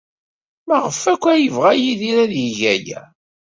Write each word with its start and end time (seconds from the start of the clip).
Maɣef 0.67 0.99
akk 1.13 1.23
ay 1.33 1.39
yebɣa 1.43 1.71
Yidir 1.75 2.17
ad 2.23 2.33
yeg 2.43 2.59
aya? 2.73 3.01